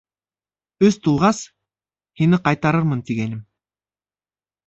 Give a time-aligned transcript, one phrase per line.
[0.87, 1.41] Өс тулғас,
[2.21, 3.43] һине ҡайтарырмын тигәйнем.